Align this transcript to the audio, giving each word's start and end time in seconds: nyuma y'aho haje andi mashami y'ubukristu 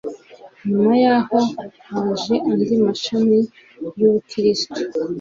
nyuma 0.67 0.91
y'aho 1.03 1.39
haje 1.87 2.35
andi 2.51 2.73
mashami 2.85 3.39
y'ubukristu 3.99 4.79